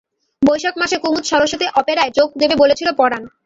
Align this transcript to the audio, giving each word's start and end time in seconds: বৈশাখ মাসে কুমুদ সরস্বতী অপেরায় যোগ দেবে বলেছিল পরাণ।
বৈশাখ 0.41 0.75
মাসে 0.81 0.95
কুমুদ 0.97 1.23
সরস্বতী 1.31 1.65
অপেরায় 1.79 2.11
যোগ 2.17 2.29
দেবে 2.41 2.55
বলেছিল 2.61 2.87
পরাণ। 2.99 3.23